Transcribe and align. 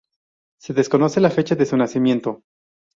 Se 0.59 0.73
desconoce 0.73 1.21
la 1.21 1.29
fecha 1.29 1.53
de 1.53 1.63
su 1.67 1.77
nacimiento. 1.77 2.41